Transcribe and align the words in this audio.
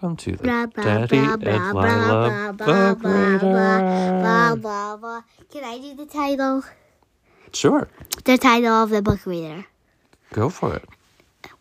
Welcome 0.00 0.16
to 0.18 0.36
the 0.36 0.42
Blah, 0.44 0.66
blah, 0.66 0.84
Daddy 0.84 1.18
blah, 1.18 1.32
and 1.32 1.40
blah, 1.40 1.72
blah, 1.72 1.82
Lila 1.82 2.52
blah, 2.52 2.94
Book 2.94 3.00
blah, 3.00 3.38
blah, 3.38 4.54
blah, 4.54 4.94
Reader. 4.94 5.24
Can 5.50 5.64
I 5.64 5.78
do 5.78 5.94
the 5.96 6.06
title? 6.06 6.62
Sure, 7.52 7.88
The 8.24 8.38
title 8.38 8.74
of 8.74 8.90
the 8.90 9.02
book 9.02 9.26
reader. 9.26 9.66
go 10.32 10.50
for 10.50 10.76
it. 10.76 10.84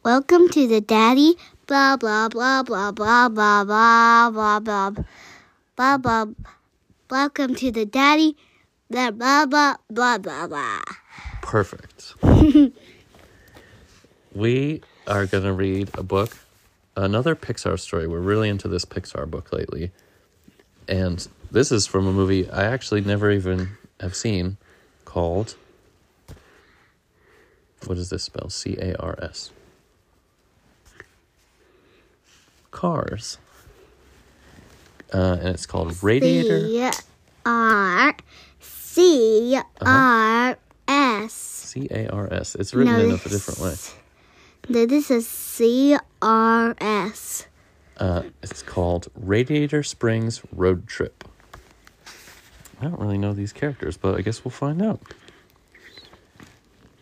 Welcome 0.04 0.50
to 0.50 0.68
the 0.68 0.82
Daddy 0.82 1.36
blah 1.66 1.98
blah 1.98 2.30
blah 2.30 2.62
blah 2.62 2.92
blah 2.92 3.28
blah 3.30 3.64
blah 3.64 4.30
blah 4.30 4.60
blah 4.60 4.92
blah 5.76 5.98
blah. 5.98 6.26
Welcome 7.10 7.56
to 7.56 7.72
the 7.72 7.86
Daddy 7.86 8.38
blah 8.92 9.10
blah 9.10 9.48
blah 9.48 9.78
blah 9.90 10.20
blah 10.20 10.46
blah. 10.46 10.82
Perfect. 11.42 12.14
we 14.36 14.82
are 15.08 15.26
going 15.26 15.44
to 15.44 15.54
read 15.54 15.90
a 15.96 16.04
book, 16.04 16.38
another 16.98 17.36
Pixar 17.36 17.80
story. 17.80 18.08
We're 18.08 18.20
really 18.20 18.50
into 18.50 18.68
this 18.68 18.84
Pixar 18.84 19.30
book 19.30 19.54
lately. 19.54 19.92
And 20.88 21.26
this 21.52 21.72
is 21.72 21.88
from 21.88 22.08
a 22.08 22.12
movie 22.12 22.50
I 22.50 22.66
actually 22.66 23.02
never 23.02 23.32
even 23.32 23.78
have 24.00 24.16
seen 24.16 24.58
called. 25.06 25.56
What 27.86 27.96
does 27.96 28.10
this 28.10 28.24
spell? 28.24 28.50
C 28.50 28.76
A 28.80 28.96
R 28.98 29.18
S. 29.22 29.52
Cars. 32.72 33.38
Uh, 35.14 35.38
and 35.40 35.50
it's 35.50 35.66
called 35.66 36.04
Radiator. 36.04 36.68
C 36.68 36.92
R 37.46 38.16
C 38.60 39.58
R 39.82 40.58
S. 40.88 41.34
C 41.34 41.88
A 41.92 42.08
R 42.10 42.34
S. 42.34 42.56
It's 42.56 42.74
written 42.74 42.94
No, 42.94 43.00
in 43.00 43.12
a 43.12 43.18
different 43.18 43.60
way. 43.60 43.76
This 44.70 45.10
is 45.10 45.26
C 45.26 45.98
R 46.22 46.76
S. 46.82 47.48
Uh, 47.96 48.24
it's 48.44 48.62
called 48.62 49.08
Radiator 49.16 49.82
Springs 49.82 50.42
Road 50.52 50.88
Trip. 50.88 51.24
I 52.82 52.84
don't 52.84 53.00
really 53.00 53.18
know 53.18 53.32
these 53.32 53.54
characters, 53.54 53.96
but 53.96 54.16
I 54.16 54.22
guess 54.22 54.44
we'll 54.44 54.52
find 54.52 54.82
out. 54.82 55.02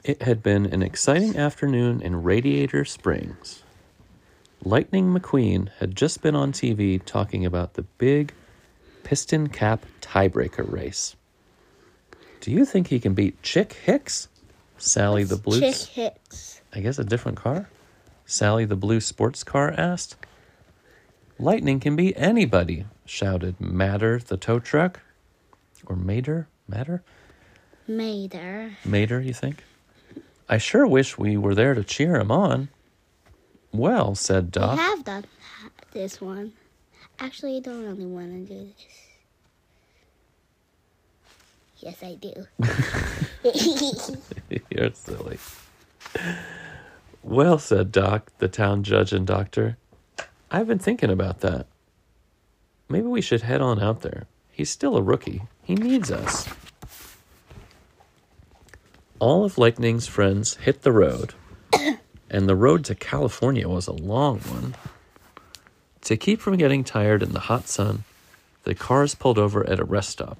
It 0.03 0.21
had 0.21 0.43
been 0.43 0.67
an 0.67 0.83
exciting 0.83 1.35
afternoon 1.35 2.01
in 2.01 2.21
Radiator 2.21 2.85
Springs. 2.85 3.63
Lightning 4.63 5.11
McQueen 5.11 5.69
had 5.79 5.95
just 5.95 6.21
been 6.21 6.35
on 6.35 6.51
TV 6.51 7.03
talking 7.03 7.47
about 7.47 7.73
the 7.73 7.81
big 7.81 8.31
Piston 9.03 9.49
Cup 9.49 9.85
tiebreaker 10.01 10.71
race. 10.71 11.15
Do 12.41 12.51
you 12.51 12.63
think 12.63 12.87
he 12.87 12.99
can 12.99 13.15
beat 13.15 13.41
Chick 13.41 13.73
Hicks? 13.73 14.27
Sally 14.77 15.23
the 15.23 15.37
blue 15.37 15.59
Chick 15.59 15.75
Hicks. 15.75 16.61
I 16.75 16.81
guess 16.81 16.99
a 16.99 17.05
different 17.05 17.37
car? 17.37 17.69
Sally 18.25 18.65
the 18.65 18.75
blue 18.75 18.99
sports 18.99 19.43
car 19.43 19.73
asked. 19.77 20.17
Lightning 21.39 21.79
can 21.79 21.95
be 21.95 22.15
anybody, 22.17 22.85
shouted 23.05 23.59
Matter 23.61 24.19
the 24.19 24.35
tow 24.37 24.59
truck. 24.59 24.99
Or 25.85 25.95
Mater? 25.95 26.47
Matter? 26.67 27.01
Mater. 27.87 28.71
Mater, 28.83 29.21
you 29.21 29.33
think? 29.33 29.63
I 30.49 30.57
sure 30.57 30.85
wish 30.85 31.17
we 31.17 31.37
were 31.37 31.55
there 31.55 31.73
to 31.75 31.83
cheer 31.83 32.15
him 32.17 32.31
on. 32.31 32.67
Well, 33.71 34.15
said 34.15 34.45
I 34.57 34.59
Doc. 34.59 34.79
have 34.79 35.03
done 35.03 35.25
this 35.91 36.19
one. 36.19 36.53
Actually, 37.19 37.57
I 37.57 37.59
don't 37.61 37.85
really 37.85 38.05
want 38.05 38.47
to 38.47 38.53
do 38.53 38.67
this. 38.67 38.85
Yes, 41.77 42.03
I 42.03 42.15
do. 42.15 42.47
You're 44.69 44.91
silly. 44.93 45.37
Well, 47.25 47.57
said 47.57 47.91
Doc, 47.91 48.31
the 48.37 48.47
town 48.47 48.83
judge 48.83 49.11
and 49.11 49.25
doctor. 49.25 49.77
I've 50.51 50.67
been 50.67 50.77
thinking 50.77 51.09
about 51.09 51.39
that. 51.39 51.65
Maybe 52.87 53.07
we 53.07 53.19
should 53.19 53.41
head 53.41 53.61
on 53.61 53.81
out 53.81 54.01
there. 54.01 54.27
He's 54.51 54.69
still 54.69 54.95
a 54.95 55.01
rookie. 55.01 55.41
He 55.63 55.73
needs 55.73 56.11
us. 56.11 56.47
All 59.17 59.43
of 59.43 59.57
Lightning's 59.57 60.05
friends 60.05 60.57
hit 60.57 60.83
the 60.83 60.91
road, 60.91 61.33
and 62.29 62.47
the 62.47 62.55
road 62.55 62.85
to 62.85 62.95
California 62.95 63.67
was 63.67 63.87
a 63.87 63.91
long 63.91 64.37
one. 64.41 64.75
To 66.01 66.17
keep 66.17 66.39
from 66.39 66.57
getting 66.57 66.83
tired 66.83 67.23
in 67.23 67.33
the 67.33 67.39
hot 67.39 67.67
sun, 67.67 68.03
the 68.65 68.75
cars 68.75 69.15
pulled 69.15 69.39
over 69.39 69.67
at 69.67 69.79
a 69.79 69.83
rest 69.83 70.09
stop. 70.09 70.37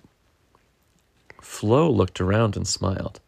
Flo 1.42 1.90
looked 1.90 2.22
around 2.22 2.56
and 2.56 2.68
smiled. 2.68 3.20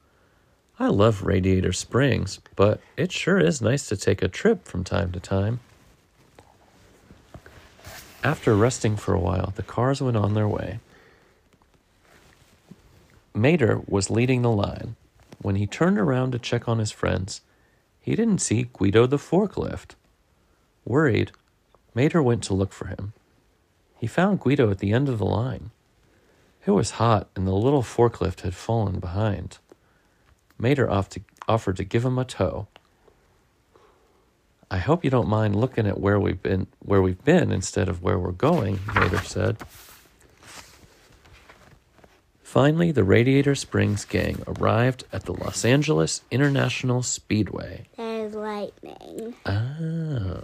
I 0.79 0.89
love 0.89 1.23
Radiator 1.23 1.73
Springs, 1.73 2.39
but 2.55 2.79
it 2.95 3.11
sure 3.11 3.39
is 3.39 3.63
nice 3.63 3.89
to 3.89 3.97
take 3.97 4.21
a 4.21 4.27
trip 4.27 4.65
from 4.65 4.83
time 4.83 5.11
to 5.13 5.19
time. 5.19 5.59
After 8.23 8.55
resting 8.55 8.95
for 8.95 9.15
a 9.15 9.19
while, 9.19 9.53
the 9.55 9.63
cars 9.63 10.01
went 10.01 10.17
on 10.17 10.35
their 10.35 10.47
way. 10.47 10.79
Mater 13.33 13.81
was 13.87 14.11
leading 14.11 14.43
the 14.43 14.51
line. 14.51 14.95
When 15.41 15.55
he 15.55 15.65
turned 15.65 15.97
around 15.97 16.31
to 16.33 16.39
check 16.39 16.67
on 16.67 16.77
his 16.77 16.91
friends, 16.91 17.41
he 17.99 18.15
didn't 18.15 18.41
see 18.41 18.69
Guido 18.71 19.07
the 19.07 19.17
forklift. 19.17 19.95
Worried, 20.85 21.31
Mater 21.95 22.21
went 22.21 22.43
to 22.43 22.53
look 22.53 22.71
for 22.71 22.85
him. 22.87 23.13
He 23.99 24.05
found 24.05 24.41
Guido 24.41 24.69
at 24.69 24.77
the 24.77 24.93
end 24.93 25.09
of 25.09 25.17
the 25.17 25.25
line. 25.25 25.71
It 26.67 26.71
was 26.71 26.91
hot, 26.91 27.29
and 27.35 27.47
the 27.47 27.51
little 27.51 27.81
forklift 27.81 28.41
had 28.41 28.53
fallen 28.53 28.99
behind. 28.99 29.57
Mater 30.59 30.89
off 30.89 31.09
to, 31.09 31.21
offered 31.47 31.77
to 31.77 31.83
give 31.83 32.05
him 32.05 32.17
a 32.17 32.25
tow. 32.25 32.67
I 34.69 34.77
hope 34.79 35.03
you 35.03 35.09
don't 35.09 35.29
mind 35.29 35.55
looking 35.55 35.87
at 35.87 35.99
where 35.99 36.19
we've 36.19 36.41
been 36.41 36.67
where 36.79 37.01
we've 37.01 37.23
been 37.23 37.51
instead 37.51 37.87
of 37.87 38.03
where 38.03 38.19
we're 38.19 38.31
going, 38.31 38.79
Mater 38.93 39.19
said. 39.19 39.57
Finally, 42.41 42.91
the 42.91 43.03
Radiator 43.03 43.55
Springs 43.55 44.03
gang 44.03 44.41
arrived 44.47 45.03
at 45.13 45.23
the 45.25 45.33
Los 45.33 45.63
Angeles 45.63 46.21
International 46.31 47.03
Speedway. 47.03 47.85
There's 47.97 48.33
lightning. 48.33 49.35
Ah. 49.45 50.41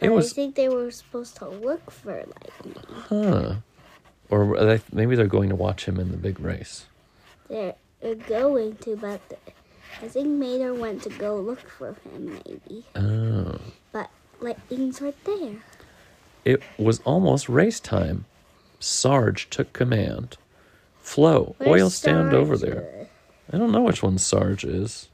It 0.00 0.08
But 0.08 0.18
I 0.18 0.22
think 0.28 0.54
they 0.54 0.68
were 0.68 0.90
supposed 0.90 1.36
to 1.36 1.48
look 1.48 1.90
for 1.90 2.12
lightning. 2.12 2.84
huh. 3.08 3.54
Or 4.30 4.56
they, 4.58 4.80
maybe 4.92 5.16
they're 5.16 5.26
going 5.26 5.48
to 5.48 5.54
watch 5.54 5.86
him 5.86 5.98
in 5.98 6.10
the 6.10 6.16
big 6.16 6.38
race. 6.38 6.86
They're, 7.48 7.74
they're 8.00 8.14
going 8.14 8.76
to, 8.78 8.96
but 8.96 9.20
I 10.02 10.08
think 10.08 10.28
Mater 10.28 10.74
went 10.74 11.02
to 11.04 11.10
go 11.10 11.36
look 11.36 11.68
for 11.68 11.94
him, 12.12 12.40
maybe. 12.46 12.84
Oh. 12.94 13.58
But 13.92 14.10
lightning's 14.40 15.00
right 15.00 15.16
there. 15.24 15.56
It 16.44 16.62
was 16.78 17.00
almost 17.00 17.48
race 17.48 17.80
time. 17.80 18.26
Sarge 18.80 19.48
took 19.48 19.72
command. 19.72 20.36
Flo, 21.00 21.54
Where's 21.58 21.82
oil 21.82 21.90
stand 21.90 22.34
over 22.34 22.56
there. 22.56 23.08
I 23.52 23.58
don't 23.58 23.72
know 23.72 23.82
which 23.82 24.02
one 24.02 24.18
Sarge 24.18 24.64
is. 24.64 25.08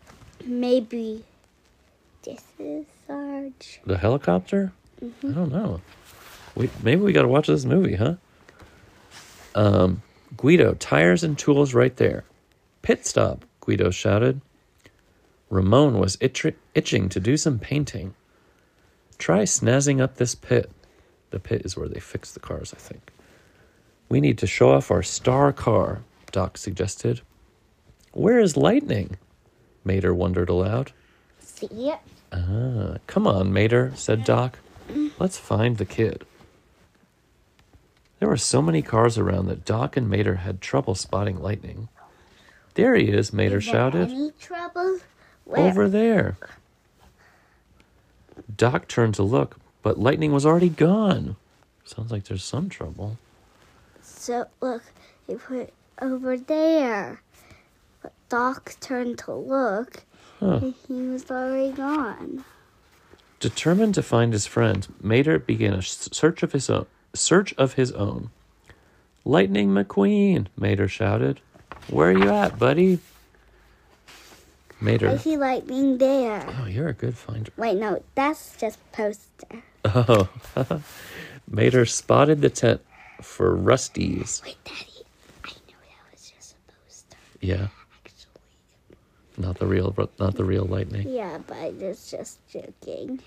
Maybe 0.45 1.25
this 2.23 2.43
is 2.59 2.87
Sarge. 3.07 3.81
The 3.85 3.99
helicopter? 3.99 4.73
I 5.03 5.29
don't 5.29 5.53
know. 5.53 5.81
We 6.55 6.71
maybe 6.83 7.01
we 7.03 7.13
got 7.13 7.23
to 7.23 7.29
watch 7.29 7.47
this 7.47 7.65
movie, 7.65 7.97
huh? 7.97 8.15
Um, 9.55 10.03
Guido, 10.37 10.75
tires 10.75 11.25
and 11.25 11.39
tools 11.39 11.75
right 11.75 11.97
there. 11.97 12.25
Pit 12.83 13.07
stop, 13.07 13.45
Guido 13.61 13.91
shouted. 13.91 14.41
Ramon 15.51 15.99
was 15.99 16.17
itch- 16.21 16.55
itching 16.75 17.09
to 17.09 17.21
do 17.21 17.37
some 17.37 17.59
painting. 17.59 18.15
Try 19.19 19.43
snazzing 19.43 20.01
up 20.01 20.17
this 20.17 20.35
pit. 20.35 20.71
The 21.31 21.41
pit 21.41 21.63
is 21.65 21.77
where 21.77 21.89
they 21.89 22.01
fix 22.01 22.33
the 22.33 22.41
cars, 22.41 22.73
I 22.75 22.79
think. 22.79 23.13
We 24.09 24.21
need 24.21 24.39
to 24.39 24.47
show 24.47 24.71
off 24.73 24.91
our 24.91 25.03
star 25.03 25.53
car, 25.53 26.03
Doc 26.33 26.57
suggested. 26.59 27.21
Where 28.13 28.41
is 28.41 28.57
Lightning? 28.57 29.19
Mater 29.84 30.15
wondered 30.15 30.49
aloud. 30.49 30.93
See 31.41 31.66
it? 31.66 31.99
Ah, 32.33 32.97
come 33.07 33.27
on, 33.27 33.53
Mater, 33.53 33.93
said 33.95 34.25
Doc. 34.25 34.59
Let's 35.19 35.39
find 35.39 35.77
the 35.77 35.84
kid. 35.84 36.25
There 38.19 38.28
were 38.28 38.37
so 38.37 38.60
many 38.60 38.83
cars 38.83 39.16
around 39.16 39.47
that 39.47 39.65
Doc 39.65 39.97
and 39.97 40.09
Mater 40.09 40.37
had 40.37 40.60
trouble 40.60 40.95
spotting 40.95 41.41
Lightning. 41.41 41.89
There 42.80 42.94
he 42.94 43.09
is, 43.10 43.30
Mater 43.30 43.59
Is 43.59 43.65
shouted. 43.65 44.09
Any 44.10 44.30
trouble? 44.41 45.00
Where? 45.44 45.60
Over 45.60 45.86
there. 45.86 46.38
Doc 48.56 48.88
turned 48.88 49.15
to 49.16 49.22
look, 49.22 49.59
but 49.82 49.98
Lightning 49.98 50.32
was 50.32 50.47
already 50.47 50.71
gone. 50.71 51.36
Sounds 51.84 52.10
like 52.10 52.24
there's 52.24 52.42
some 52.42 52.71
trouble. 52.71 53.18
So 54.00 54.47
look, 54.62 54.82
he 55.27 55.34
put 55.34 55.74
over 56.00 56.38
there. 56.38 57.21
But 58.00 58.15
Doc 58.30 58.77
turned 58.80 59.18
to 59.18 59.34
look, 59.34 60.04
Huh. 60.38 60.60
and 60.62 60.74
he 60.88 61.03
was 61.03 61.30
already 61.30 61.72
gone. 61.72 62.47
Determined 63.41 63.94
to 63.97 64.03
find 64.03 64.32
his 64.32 64.47
friend, 64.47 64.88
Mater 65.03 65.38
began 65.38 65.74
a 65.74 65.82
search 65.82 66.42
of 66.42 66.53
his 66.53 66.71
own. 66.71 66.86
Search 67.12 67.53
of 67.59 67.74
his 67.74 67.92
own. 67.92 68.30
Lightning 69.27 69.68
McQueen, 69.68 70.47
Mater 70.56 70.88
shouted. 70.88 71.42
Where 71.88 72.10
are 72.10 72.18
you 72.18 72.28
at, 72.30 72.59
buddy? 72.59 72.98
Mater. 74.80 75.09
I 75.09 75.10
Mater. 75.12 75.18
see 75.22 75.36
lightning 75.36 75.98
there. 75.98 76.47
Oh, 76.60 76.66
you're 76.66 76.88
a 76.88 76.92
good 76.94 77.16
finder. 77.16 77.53
Wait, 77.56 77.77
no, 77.78 78.03
that's 78.15 78.56
just 78.56 78.78
poster. 78.92 79.62
Oh, 79.84 80.28
Mater 81.50 81.84
spotted 81.84 82.41
the 82.41 82.50
tent 82.50 82.80
for 83.22 83.54
Rusty's. 83.54 84.41
Wait, 84.44 84.56
Daddy, 84.65 85.04
I 85.44 85.48
know 85.48 85.77
that 85.82 86.12
was 86.12 86.32
just 86.34 86.54
a 86.54 86.72
poster. 86.86 87.16
Yeah, 87.41 87.68
Actually, 88.06 88.97
not 89.36 89.59
the 89.59 89.66
real, 89.66 89.94
not 90.18 90.34
the 90.36 90.44
real 90.44 90.65
lightning. 90.65 91.09
yeah, 91.09 91.38
but 91.47 91.56
I 91.59 91.71
was 91.71 92.10
just 92.10 92.38
joking. 92.48 93.21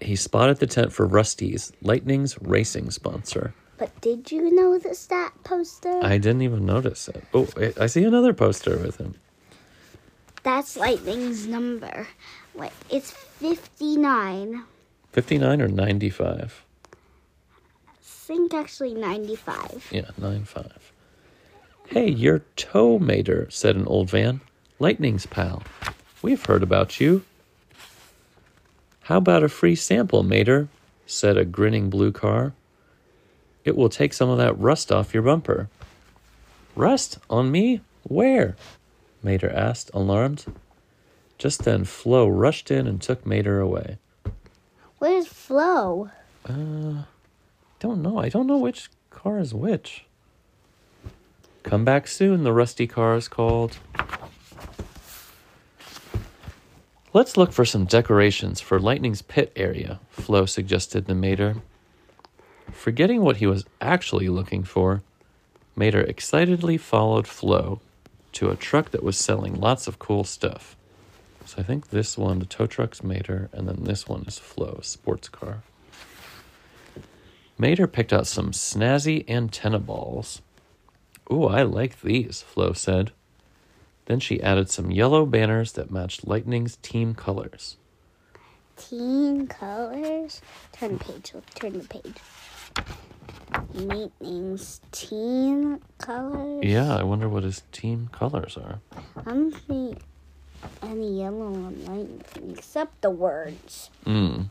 He 0.00 0.16
spotted 0.16 0.58
the 0.58 0.66
tent 0.66 0.92
for 0.92 1.04
Rusty's, 1.04 1.72
Lightning's 1.82 2.40
racing 2.40 2.90
sponsor. 2.92 3.52
But 3.80 3.98
did 4.02 4.30
you 4.30 4.54
notice 4.54 5.06
that 5.06 5.32
poster? 5.42 6.00
I 6.02 6.18
didn't 6.18 6.42
even 6.42 6.66
notice 6.66 7.08
it. 7.08 7.24
Oh, 7.32 7.48
I- 7.80 7.86
see 7.86 8.04
another 8.04 8.34
poster 8.34 8.76
with 8.76 8.98
him. 8.98 9.14
That's 10.42 10.76
Lightning's 10.76 11.46
number. 11.46 12.06
Wait, 12.54 12.72
it's 12.90 13.10
59. 13.10 14.64
59 15.12 15.62
or 15.62 15.68
95? 15.68 16.62
I 17.88 17.92
think 18.02 18.52
actually 18.52 18.92
95. 18.92 19.88
Yeah, 19.90 20.10
95. 20.18 20.92
Hey, 21.86 22.10
you're 22.10 22.42
Tow 22.56 22.98
Mater, 22.98 23.48
said 23.48 23.76
an 23.76 23.86
old 23.86 24.10
van. 24.10 24.42
Lightning's 24.78 25.24
pal. 25.24 25.62
We've 26.20 26.44
heard 26.44 26.62
about 26.62 27.00
you. 27.00 27.24
How 29.04 29.16
about 29.16 29.42
a 29.42 29.48
free 29.48 29.74
sample, 29.74 30.22
Mater? 30.22 30.68
said 31.06 31.38
a 31.38 31.46
grinning 31.46 31.88
blue 31.88 32.12
car. 32.12 32.52
It 33.64 33.76
will 33.76 33.88
take 33.88 34.12
some 34.12 34.28
of 34.30 34.38
that 34.38 34.58
rust 34.58 34.90
off 34.90 35.12
your 35.12 35.22
bumper. 35.22 35.68
Rust? 36.74 37.18
On 37.28 37.50
me? 37.50 37.80
Where? 38.04 38.56
Mater 39.22 39.50
asked, 39.50 39.90
alarmed. 39.92 40.46
Just 41.38 41.64
then, 41.64 41.84
Flo 41.84 42.28
rushed 42.28 42.70
in 42.70 42.86
and 42.86 43.00
took 43.00 43.26
Mater 43.26 43.60
away. 43.60 43.98
Where's 44.98 45.26
Flo? 45.26 46.10
Uh, 46.46 47.04
don't 47.78 48.02
know. 48.02 48.18
I 48.18 48.28
don't 48.28 48.46
know 48.46 48.58
which 48.58 48.90
car 49.10 49.38
is 49.38 49.54
which. 49.54 50.04
Come 51.62 51.84
back 51.84 52.08
soon, 52.08 52.44
the 52.44 52.52
rusty 52.52 52.86
car 52.86 53.14
is 53.16 53.28
called. 53.28 53.78
Let's 57.12 57.36
look 57.36 57.52
for 57.52 57.64
some 57.64 57.86
decorations 57.86 58.60
for 58.60 58.78
Lightning's 58.78 59.20
pit 59.20 59.52
area, 59.56 60.00
Flo 60.10 60.46
suggested 60.46 61.06
to 61.06 61.14
Mater. 61.14 61.56
Forgetting 62.80 63.20
what 63.20 63.36
he 63.36 63.46
was 63.46 63.66
actually 63.82 64.30
looking 64.30 64.64
for, 64.64 65.02
Mater 65.76 66.00
excitedly 66.00 66.78
followed 66.78 67.28
Flo 67.28 67.78
to 68.32 68.48
a 68.48 68.56
truck 68.56 68.90
that 68.92 69.02
was 69.02 69.18
selling 69.18 69.60
lots 69.60 69.86
of 69.86 69.98
cool 69.98 70.24
stuff. 70.24 70.78
So 71.44 71.56
I 71.58 71.62
think 71.62 71.90
this 71.90 72.16
one, 72.16 72.38
the 72.38 72.46
tow 72.46 72.66
truck's 72.66 73.04
Mater, 73.04 73.50
and 73.52 73.68
then 73.68 73.84
this 73.84 74.08
one 74.08 74.24
is 74.26 74.38
Flo, 74.38 74.78
a 74.80 74.82
sports 74.82 75.28
car. 75.28 75.62
Mater 77.58 77.86
picked 77.86 78.14
out 78.14 78.26
some 78.26 78.52
snazzy 78.52 79.28
antenna 79.28 79.78
balls. 79.78 80.40
Ooh, 81.30 81.48
I 81.48 81.64
like 81.64 82.00
these, 82.00 82.40
Flo 82.40 82.72
said. 82.72 83.12
Then 84.06 84.20
she 84.20 84.42
added 84.42 84.70
some 84.70 84.90
yellow 84.90 85.26
banners 85.26 85.72
that 85.72 85.90
matched 85.90 86.26
Lightning's 86.26 86.76
team 86.76 87.14
colors. 87.14 87.76
Team 88.78 89.48
colors. 89.48 90.40
Turn 90.72 90.96
the 90.96 91.04
page. 91.04 91.34
Look, 91.34 91.50
turn 91.50 91.78
the 91.78 91.86
page. 91.86 92.16
Lightning's 93.72 94.80
team 94.92 95.80
colors. 95.98 96.64
Yeah, 96.64 96.96
I 96.96 97.02
wonder 97.02 97.28
what 97.28 97.44
his 97.44 97.62
team 97.72 98.08
colors 98.12 98.56
are. 98.56 98.80
I 99.16 99.22
don't 99.22 99.54
see 99.68 99.96
any 100.82 101.20
yellow 101.20 101.46
on 101.46 101.84
lightning 101.84 102.56
except 102.56 103.00
the 103.00 103.10
words. 103.10 103.90
Hmm. 104.04 104.42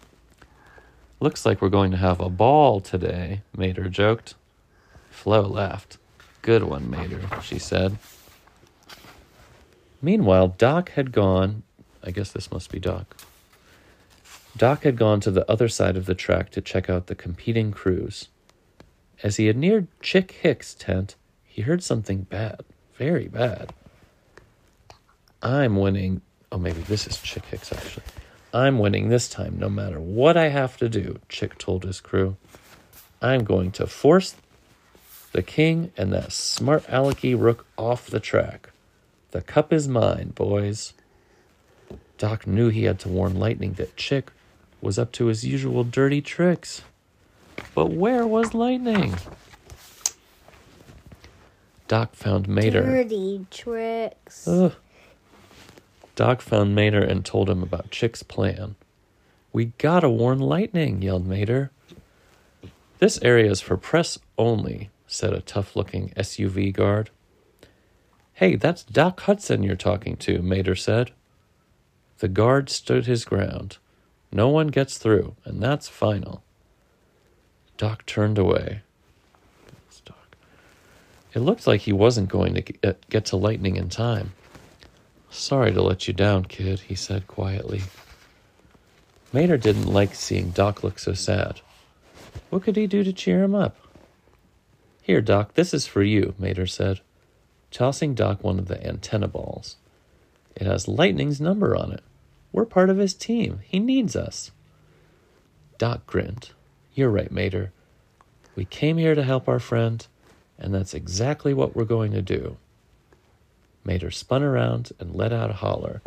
Looks 1.20 1.46
like 1.46 1.62
we're 1.62 1.70
going 1.70 1.92
to 1.92 1.98
have 1.98 2.22
a 2.22 2.30
ball 2.30 2.80
today, 2.80 3.42
Mater 3.56 3.90
joked. 3.90 4.36
Flo 5.10 5.42
laughed. 5.42 5.98
Good 6.42 6.64
one, 6.64 6.90
Mater, 6.90 7.22
she 7.42 7.60
said. 7.60 7.98
Meanwhile, 10.02 10.56
Doc 10.58 10.92
had 10.92 11.12
gone. 11.12 11.64
I 12.02 12.12
guess 12.12 12.32
this 12.32 12.50
must 12.52 12.72
be 12.72 12.80
Doc. 12.80 13.18
Doc 14.58 14.84
had 14.84 14.98
gone 14.98 15.20
to 15.22 15.32
the 15.32 15.50
other 15.50 15.70
side 15.70 15.96
of 15.96 16.06
the 16.06 16.16
track 16.16 16.50
to 16.52 16.62
check 16.62 16.90
out 16.90 17.08
the 17.08 17.16
competing 17.16 17.72
crews. 17.72 18.28
As 19.24 19.38
he 19.38 19.48
had 19.48 19.58
neared 19.58 19.88
Chick 20.02 20.32
Hicks' 20.32 20.74
tent, 20.74 21.16
he 21.46 21.62
heard 21.62 21.84
something 21.84 22.24
bad, 22.24 22.62
very 22.96 23.28
bad. 23.28 23.74
I'm 25.42 25.76
winning. 25.78 26.22
Oh, 26.52 26.58
maybe 26.58 26.82
this 26.82 27.08
is 27.08 27.22
Chick 27.22 27.46
Hicks, 27.46 27.72
actually. 27.72 28.06
I'm 28.54 28.80
winning 28.80 29.10
this 29.10 29.30
time, 29.30 29.60
no 29.60 29.70
matter 29.70 30.00
what 30.00 30.36
I 30.36 30.50
have 30.50 30.78
to 30.78 30.90
do, 30.90 31.20
Chick 31.30 31.58
told 31.58 31.84
his 31.84 32.02
crew. 32.02 32.36
I'm 33.22 33.44
going 33.44 33.72
to 33.74 33.86
force 33.86 34.36
the 35.32 35.44
king 35.44 35.92
and 35.96 36.12
that 36.14 36.32
smart 36.32 36.86
alecky 36.88 37.40
rook 37.40 37.66
off 37.78 38.08
the 38.08 38.20
track. 38.20 38.72
The 39.32 39.42
cup 39.42 39.72
is 39.72 39.88
mine, 39.88 40.30
boys. 40.30 40.94
Doc 42.18 42.48
knew 42.48 42.70
he 42.70 42.84
had 42.84 43.00
to 43.00 43.10
warn 43.10 43.40
Lightning 43.40 43.74
that 43.74 43.96
Chick 43.96 44.32
was 44.82 45.00
up 45.00 45.12
to 45.14 45.26
his 45.26 45.46
usual 45.46 45.84
dirty 45.84 46.22
tricks. 46.22 46.82
But 47.76 47.92
where 47.92 48.26
was 48.26 48.54
Lightning? 48.54 49.16
Doc 51.88 52.14
found 52.14 52.48
Mater. 52.48 52.84
Dirty 52.84 53.46
tricks. 53.50 54.48
Ugh. 54.48 54.76
Doc 56.16 56.42
found 56.42 56.76
Mater 56.76 57.02
and 57.02 57.26
told 57.26 57.50
him 57.50 57.64
about 57.64 57.92
Chick's 57.92 58.24
plan. 58.24 58.76
We 59.52 59.66
gotta 59.78 60.10
warn 60.10 60.40
Lightning, 60.40 61.02
yelled 61.02 61.26
Mater. 61.26 61.72
This 63.00 63.20
area 63.22 63.50
is 63.50 63.62
for 63.62 63.78
press 63.78 64.20
only, 64.38 64.90
said 65.08 65.34
a 65.34 65.42
tough 65.42 65.76
looking 65.76 66.10
SUV 66.18 66.74
guard. 66.74 67.10
Hey, 68.34 68.56
that's 68.56 68.84
Doc 68.84 69.22
Hudson 69.22 69.64
you're 69.64 69.76
talking 69.76 70.16
to, 70.18 70.42
Mater 70.42 70.76
said. 70.76 71.12
The 72.20 72.28
guard 72.28 72.70
stood 72.70 73.06
his 73.06 73.26
ground. 73.26 73.78
No 74.32 74.50
one 74.50 74.68
gets 74.68 74.98
through, 74.98 75.36
and 75.44 75.62
that's 75.62 75.88
final. 75.88 76.44
Doc 77.78 78.06
turned 78.06 78.38
away. 78.38 78.82
Doc. 80.06 80.36
It 81.34 81.40
looked 81.40 81.66
like 81.66 81.82
he 81.82 81.94
wasn't 81.94 82.30
going 82.30 82.56
to 82.56 82.62
get, 82.62 83.10
get 83.10 83.26
to 83.26 83.38
Lightning 83.38 83.76
in 83.76 83.90
time. 83.90 84.34
Sorry 85.30 85.72
to 85.72 85.82
let 85.82 86.08
you 86.08 86.14
down, 86.14 86.46
kid, 86.46 86.82
he 86.82 86.96
said 86.96 87.28
quietly. 87.28 87.82
Mater 89.32 89.58
didn't 89.58 89.94
like 89.94 90.16
seeing 90.16 90.50
Doc 90.50 90.84
look 90.84 91.00
so 91.00 91.14
sad. 91.14 91.62
What 92.50 92.64
could 92.64 92.76
he 92.76 92.88
do 92.88 93.04
to 93.04 93.14
cheer 93.14 93.44
him 93.44 93.54
up? 93.54 93.78
Here, 95.02 95.22
Doc, 95.22 95.54
this 95.54 95.74
is 95.74 95.88
for 95.88 96.04
you, 96.04 96.34
Mater 96.38 96.68
said, 96.68 97.02
tossing 97.72 98.14
Doc 98.14 98.44
one 98.44 98.60
of 98.60 98.68
the 98.68 98.86
antenna 98.86 99.28
balls. 99.28 99.76
It 100.56 100.66
has 100.68 100.88
Lightning's 100.88 101.40
number 101.40 101.76
on 101.76 101.92
it. 101.92 102.04
We're 102.52 102.66
part 102.66 102.90
of 102.90 102.98
his 102.98 103.14
team. 103.14 103.60
He 103.64 103.80
needs 103.80 104.16
us. 104.16 104.52
Doc 105.78 106.06
grinned. 106.08 106.52
You're 106.94 107.10
right, 107.10 107.32
Mater. 107.32 107.72
We 108.56 108.66
came 108.66 108.98
here 108.98 109.16
to 109.16 109.24
help 109.24 109.48
our 109.48 109.60
friend, 109.60 110.06
and 110.58 110.74
that's 110.74 110.94
exactly 110.94 111.54
what 111.54 111.76
we're 111.76 111.86
going 111.86 112.12
to 112.12 112.22
do. 112.22 112.58
Mater 113.86 114.12
spun 114.12 114.44
around 114.44 114.92
and 115.00 115.16
let 115.16 115.32
out 115.32 115.50
a 115.50 115.54
holler. 115.54 116.02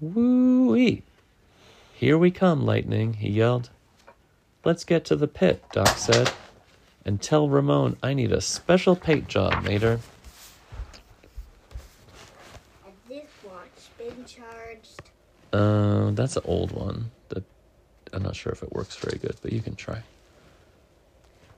Woo-wee! 0.00 1.02
Here 1.94 2.18
we 2.18 2.30
come, 2.30 2.66
Lightning, 2.66 3.14
he 3.14 3.30
yelled. 3.30 3.70
Let's 4.64 4.84
get 4.84 5.04
to 5.06 5.16
the 5.16 5.28
pit, 5.28 5.64
Doc 5.72 5.96
said. 5.96 6.30
And 7.06 7.22
tell 7.22 7.48
Ramon 7.48 7.96
I 8.02 8.12
need 8.12 8.32
a 8.32 8.40
special 8.40 8.96
paint 8.96 9.28
job, 9.28 9.62
Mater. 9.62 10.00
Has 12.84 12.92
this 13.08 13.24
watch 13.44 13.96
been 13.96 14.24
charged? 14.26 15.02
Uh, 15.56 16.10
that's 16.10 16.36
an 16.36 16.42
old 16.44 16.72
one. 16.72 17.10
That 17.30 17.42
I'm 18.12 18.22
not 18.22 18.36
sure 18.36 18.52
if 18.52 18.62
it 18.62 18.72
works 18.72 18.94
very 18.96 19.18
good, 19.18 19.36
but 19.40 19.52
you 19.54 19.62
can 19.62 19.74
try. 19.74 20.02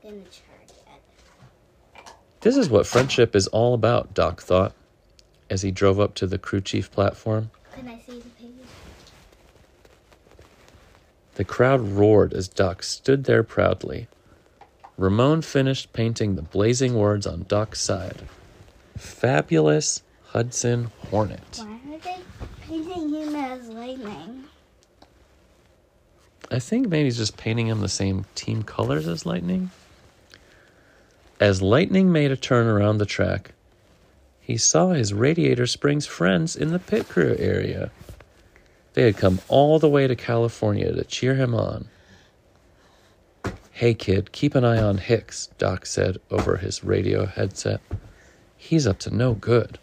Gonna 0.04 0.16
charge 0.22 0.70
it. 0.70 2.12
This 2.40 2.56
is 2.56 2.70
what 2.70 2.86
friendship 2.86 3.34
is 3.34 3.48
all 3.48 3.74
about, 3.74 4.14
Doc 4.14 4.40
thought, 4.40 4.72
as 5.50 5.62
he 5.62 5.72
drove 5.72 5.98
up 5.98 6.14
to 6.14 6.28
the 6.28 6.38
crew 6.38 6.60
chief 6.60 6.92
platform. 6.92 7.50
Can 7.74 7.88
I 7.88 7.98
see 7.98 8.20
the 8.20 8.28
page? 8.30 8.52
The 11.34 11.44
crowd 11.44 11.80
roared 11.80 12.32
as 12.32 12.46
Doc 12.46 12.84
stood 12.84 13.24
there 13.24 13.42
proudly. 13.42 14.06
Ramon 14.96 15.42
finished 15.42 15.92
painting 15.92 16.36
the 16.36 16.42
blazing 16.42 16.94
words 16.94 17.26
on 17.26 17.46
Doc's 17.48 17.80
side 17.80 18.22
Fabulous 18.96 20.02
Hudson 20.26 20.92
Hornet. 21.10 21.60
Why 21.64 21.77
painting 22.00 23.10
him 23.10 23.34
as 23.34 23.68
lightning? 23.68 24.44
I 26.50 26.58
think 26.58 26.88
maybe 26.88 27.04
he's 27.04 27.18
just 27.18 27.36
painting 27.36 27.66
him 27.66 27.80
the 27.80 27.88
same 27.88 28.24
team 28.34 28.62
colors 28.62 29.06
as 29.06 29.26
Lightning. 29.26 29.70
As 31.38 31.60
Lightning 31.60 32.10
made 32.10 32.32
a 32.32 32.36
turn 32.36 32.66
around 32.66 32.98
the 32.98 33.06
track, 33.06 33.52
he 34.40 34.56
saw 34.56 34.90
his 34.90 35.12
Radiator 35.12 35.66
Springs 35.66 36.06
friends 36.06 36.56
in 36.56 36.72
the 36.72 36.78
pit 36.78 37.06
crew 37.08 37.36
area. 37.38 37.90
They 38.94 39.02
had 39.02 39.18
come 39.18 39.40
all 39.48 39.78
the 39.78 39.90
way 39.90 40.06
to 40.06 40.16
California 40.16 40.90
to 40.90 41.04
cheer 41.04 41.34
him 41.34 41.54
on. 41.54 41.88
Hey, 43.72 43.92
kid, 43.92 44.32
keep 44.32 44.54
an 44.54 44.64
eye 44.64 44.82
on 44.82 44.98
Hicks, 44.98 45.48
Doc 45.58 45.84
said 45.84 46.16
over 46.30 46.56
his 46.56 46.82
radio 46.82 47.26
headset. 47.26 47.80
He's 48.56 48.86
up 48.86 48.98
to 49.00 49.14
no 49.14 49.34
good. 49.34 49.78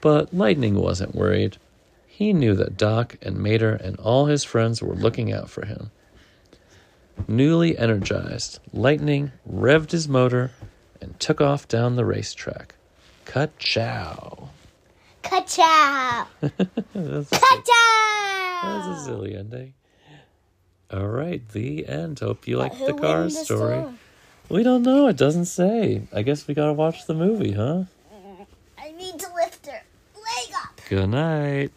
But 0.00 0.32
Lightning 0.32 0.76
wasn't 0.76 1.14
worried. 1.14 1.58
He 2.06 2.32
knew 2.32 2.54
that 2.54 2.76
Doc 2.76 3.16
and 3.22 3.38
Mater 3.38 3.72
and 3.74 3.96
all 3.98 4.26
his 4.26 4.44
friends 4.44 4.82
were 4.82 4.94
looking 4.94 5.32
out 5.32 5.48
for 5.50 5.64
him. 5.66 5.90
Newly 7.28 7.76
energized, 7.78 8.60
Lightning 8.72 9.32
revved 9.50 9.90
his 9.90 10.08
motor 10.08 10.52
and 11.00 11.18
took 11.20 11.40
off 11.40 11.68
down 11.68 11.96
the 11.96 12.04
racetrack. 12.04 12.74
Ka-chow. 13.26 14.48
Ka-chow! 15.22 16.26
That's, 16.40 17.30
Ka-chow! 17.30 18.60
that's 18.62 19.00
a 19.00 19.04
silly 19.04 19.34
ending. 19.34 19.74
All 20.92 21.06
right, 21.08 21.46
the 21.50 21.86
end. 21.86 22.18
Hope 22.20 22.48
you 22.48 22.56
liked 22.58 22.78
the 22.84 22.94
car 22.94 23.30
story. 23.30 23.44
store? 23.44 23.94
We 24.48 24.62
don't 24.62 24.82
know. 24.82 25.06
It 25.06 25.16
doesn't 25.16 25.44
say. 25.44 26.02
I 26.12 26.22
guess 26.22 26.48
we 26.48 26.54
gotta 26.54 26.72
watch 26.72 27.06
the 27.06 27.14
movie, 27.14 27.52
huh? 27.52 27.84
I 28.76 28.90
need 28.92 29.18
to 29.20 29.26
lift 29.34 29.66
her 29.66 29.80
leg 30.16 30.54
up. 30.56 30.79
Good 30.90 31.10
night. 31.10 31.68